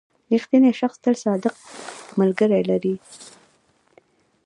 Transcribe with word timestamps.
•رښتینی 0.31 0.71
شخص 0.79 0.97
تل 1.03 1.15
صادق 1.23 1.55
ملګري 2.19 2.61
لري. 2.69 2.95